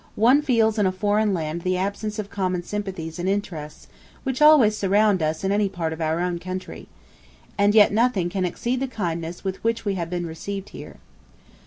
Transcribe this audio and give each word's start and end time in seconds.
One 0.29 0.41
feels 0.41 0.79
in 0.79 0.87
a 0.87 0.91
foreign 0.91 1.31
land 1.31 1.61
the 1.61 1.77
absence 1.77 2.17
of 2.17 2.31
common 2.31 2.63
sympathies 2.63 3.19
and 3.19 3.29
interests, 3.29 3.87
which 4.23 4.41
always 4.41 4.75
surround 4.75 5.21
us 5.21 5.43
in 5.43 5.51
any 5.51 5.69
part 5.69 5.93
of 5.93 6.01
our 6.01 6.19
own 6.21 6.39
country. 6.39 6.87
And 7.55 7.75
yet 7.75 7.91
nothing 7.93 8.27
can 8.27 8.43
exceed 8.43 8.79
the 8.79 8.87
kindness 8.87 9.43
with 9.43 9.63
which 9.63 9.85
we 9.85 9.93
have 9.93 10.09
been 10.09 10.25
received 10.25 10.69
here. 10.69 10.97